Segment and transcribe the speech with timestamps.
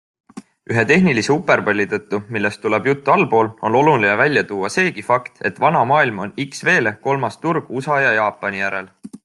[0.75, 5.63] Ühe tehnilise uperpalli tõttu, millest tuleb juttu allpool, on oluline välja tuua seegi fakt, et
[5.67, 8.95] Vana Maailm on XV-le kolmas turg USA ja Jaapani järel.